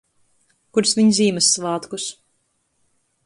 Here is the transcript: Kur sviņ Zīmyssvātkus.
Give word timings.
Kur 0.77 0.87
sviņ 0.91 1.11
Zīmyssvātkus. 1.17 2.07